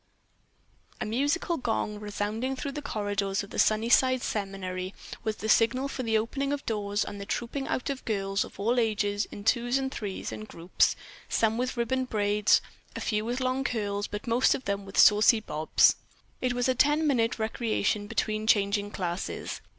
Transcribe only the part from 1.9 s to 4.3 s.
resounding through the corridors of the Sunnyside